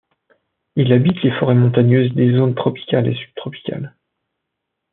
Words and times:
Il 0.75 0.93
habite 0.93 1.21
les 1.21 1.29
forêts 1.29 1.53
montagneuses 1.53 2.11
des 2.15 2.31
zones 2.35 2.55
tropicales 2.55 3.07
et 3.07 3.13
subtropicales. 3.13 3.95